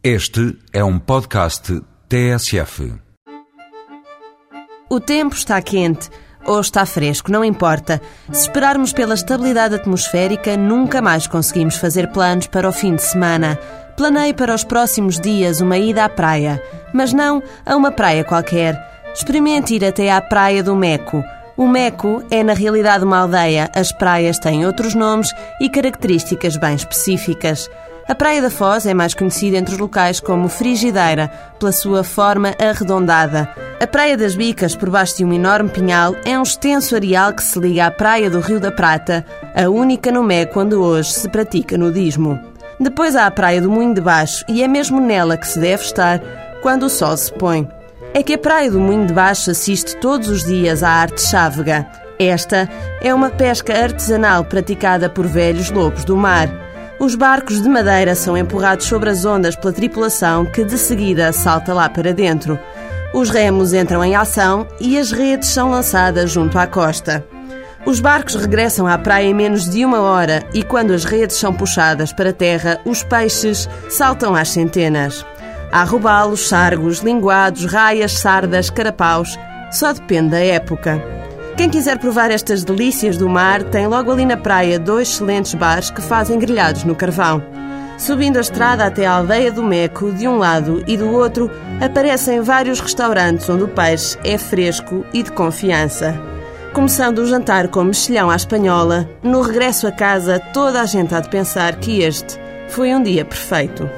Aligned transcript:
Este 0.00 0.56
é 0.72 0.84
um 0.84 0.96
podcast 0.96 1.82
TSF. 2.08 2.94
O 4.88 5.00
tempo 5.00 5.34
está 5.34 5.60
quente 5.60 6.08
ou 6.46 6.60
está 6.60 6.86
fresco, 6.86 7.32
não 7.32 7.44
importa. 7.44 8.00
Se 8.30 8.42
esperarmos 8.42 8.92
pela 8.92 9.14
estabilidade 9.14 9.74
atmosférica, 9.74 10.56
nunca 10.56 11.02
mais 11.02 11.26
conseguimos 11.26 11.74
fazer 11.74 12.12
planos 12.12 12.46
para 12.46 12.68
o 12.68 12.72
fim 12.72 12.94
de 12.94 13.02
semana. 13.02 13.58
Planei 13.96 14.32
para 14.32 14.54
os 14.54 14.62
próximos 14.62 15.18
dias 15.18 15.60
uma 15.60 15.76
ida 15.76 16.04
à 16.04 16.08
praia, 16.08 16.62
mas 16.94 17.12
não 17.12 17.42
a 17.66 17.74
uma 17.74 17.90
praia 17.90 18.22
qualquer. 18.22 18.80
Experimente 19.12 19.74
ir 19.74 19.84
até 19.84 20.12
à 20.12 20.20
Praia 20.20 20.62
do 20.62 20.76
Meco. 20.76 21.24
O 21.56 21.66
Meco 21.66 22.22
é, 22.30 22.44
na 22.44 22.52
realidade, 22.52 23.04
uma 23.04 23.18
aldeia. 23.18 23.68
As 23.74 23.90
praias 23.90 24.38
têm 24.38 24.64
outros 24.64 24.94
nomes 24.94 25.34
e 25.60 25.68
características 25.68 26.56
bem 26.56 26.76
específicas. 26.76 27.68
A 28.08 28.14
Praia 28.14 28.40
da 28.40 28.48
Foz 28.48 28.86
é 28.86 28.94
mais 28.94 29.12
conhecida 29.12 29.58
entre 29.58 29.74
os 29.74 29.78
locais 29.78 30.18
como 30.18 30.48
Frigideira, 30.48 31.30
pela 31.58 31.70
sua 31.70 32.02
forma 32.02 32.54
arredondada. 32.58 33.54
A 33.78 33.86
Praia 33.86 34.16
das 34.16 34.34
Bicas, 34.34 34.74
por 34.74 34.88
baixo 34.88 35.18
de 35.18 35.26
um 35.26 35.32
enorme 35.34 35.68
pinhal, 35.68 36.16
é 36.24 36.38
um 36.38 36.42
extenso 36.42 36.96
areal 36.96 37.34
que 37.34 37.44
se 37.44 37.60
liga 37.60 37.84
à 37.84 37.90
Praia 37.90 38.30
do 38.30 38.40
Rio 38.40 38.58
da 38.58 38.72
Prata, 38.72 39.26
a 39.54 39.68
única 39.68 40.10
no 40.10 40.22
Meco 40.22 40.58
onde 40.58 40.74
hoje 40.74 41.12
se 41.12 41.28
pratica 41.28 41.76
nudismo. 41.76 42.40
Depois 42.80 43.14
há 43.14 43.26
a 43.26 43.30
Praia 43.30 43.60
do 43.60 43.70
Moinho 43.70 43.94
de 43.94 44.00
Baixo 44.00 44.42
e 44.48 44.62
é 44.62 44.66
mesmo 44.66 45.02
nela 45.02 45.36
que 45.36 45.46
se 45.46 45.60
deve 45.60 45.82
estar 45.82 46.18
quando 46.62 46.84
o 46.84 46.90
sol 46.90 47.14
se 47.14 47.30
põe. 47.34 47.68
É 48.14 48.22
que 48.22 48.32
a 48.32 48.38
Praia 48.38 48.70
do 48.70 48.80
Moinho 48.80 49.06
de 49.06 49.12
Baixo 49.12 49.50
assiste 49.50 49.94
todos 49.98 50.28
os 50.28 50.44
dias 50.44 50.82
à 50.82 50.88
arte 50.88 51.20
chávega. 51.20 51.86
Esta 52.18 52.70
é 53.02 53.12
uma 53.12 53.28
pesca 53.28 53.74
artesanal 53.74 54.44
praticada 54.44 55.10
por 55.10 55.26
velhos 55.26 55.70
lobos 55.70 56.04
do 56.06 56.16
mar. 56.16 56.67
Os 57.00 57.14
barcos 57.14 57.62
de 57.62 57.68
madeira 57.68 58.16
são 58.16 58.36
empurrados 58.36 58.86
sobre 58.86 59.08
as 59.08 59.24
ondas 59.24 59.54
pela 59.54 59.72
tripulação 59.72 60.44
que 60.44 60.64
de 60.64 60.76
seguida 60.76 61.32
salta 61.32 61.72
lá 61.72 61.88
para 61.88 62.12
dentro. 62.12 62.58
Os 63.14 63.30
remos 63.30 63.72
entram 63.72 64.04
em 64.04 64.16
ação 64.16 64.66
e 64.80 64.98
as 64.98 65.12
redes 65.12 65.48
são 65.48 65.70
lançadas 65.70 66.28
junto 66.30 66.58
à 66.58 66.66
costa. 66.66 67.24
Os 67.86 68.00
barcos 68.00 68.34
regressam 68.34 68.86
à 68.86 68.98
praia 68.98 69.26
em 69.26 69.32
menos 69.32 69.70
de 69.70 69.84
uma 69.84 70.00
hora 70.00 70.42
e, 70.52 70.64
quando 70.64 70.92
as 70.92 71.04
redes 71.04 71.36
são 71.36 71.54
puxadas 71.54 72.12
para 72.12 72.30
a 72.30 72.32
terra, 72.32 72.80
os 72.84 73.04
peixes 73.04 73.68
saltam 73.88 74.34
às 74.34 74.48
centenas. 74.48 75.24
Há 75.70 75.84
robalos, 75.84 76.48
sargos, 76.48 76.98
linguados, 76.98 77.64
raias, 77.64 78.12
sardas, 78.12 78.70
carapaus. 78.70 79.38
Só 79.70 79.92
depende 79.92 80.30
da 80.30 80.40
época. 80.40 81.00
Quem 81.58 81.68
quiser 81.68 81.98
provar 81.98 82.30
estas 82.30 82.62
delícias 82.62 83.16
do 83.16 83.28
mar, 83.28 83.64
tem 83.64 83.88
logo 83.88 84.12
ali 84.12 84.24
na 84.24 84.36
praia 84.36 84.78
dois 84.78 85.08
excelentes 85.08 85.54
bares 85.54 85.90
que 85.90 86.00
fazem 86.00 86.38
grelhados 86.38 86.84
no 86.84 86.94
carvão. 86.94 87.42
Subindo 87.98 88.36
a 88.36 88.40
estrada 88.40 88.84
até 88.84 89.04
a 89.04 89.14
aldeia 89.14 89.50
do 89.50 89.64
Meco, 89.64 90.12
de 90.12 90.28
um 90.28 90.38
lado 90.38 90.84
e 90.86 90.96
do 90.96 91.10
outro, 91.10 91.50
aparecem 91.80 92.40
vários 92.42 92.78
restaurantes 92.78 93.50
onde 93.50 93.64
o 93.64 93.68
peixe 93.68 94.16
é 94.22 94.38
fresco 94.38 95.04
e 95.12 95.20
de 95.20 95.32
confiança. 95.32 96.14
Começando 96.72 97.18
o 97.18 97.26
jantar 97.26 97.66
com 97.66 97.82
mexilhão 97.82 98.30
à 98.30 98.36
espanhola, 98.36 99.10
no 99.20 99.42
regresso 99.42 99.88
a 99.88 99.90
casa 99.90 100.38
toda 100.38 100.80
a 100.80 100.86
gente 100.86 101.12
há 101.12 101.18
de 101.18 101.28
pensar 101.28 101.74
que 101.80 102.02
este 102.02 102.38
foi 102.68 102.94
um 102.94 103.02
dia 103.02 103.24
perfeito. 103.24 103.90